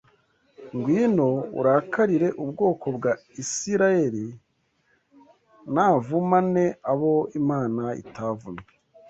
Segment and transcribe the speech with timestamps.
[0.75, 1.29] Ngwino
[1.59, 4.25] urakarire ubwoko bwa Isirayeli,’
[5.73, 8.67] Navuma nte abo Imana itavumye?